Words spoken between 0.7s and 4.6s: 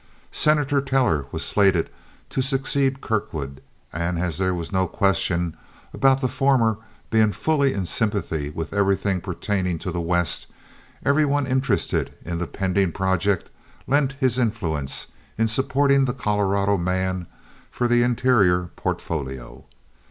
Teller was slated to succeed Kirkwood, and as there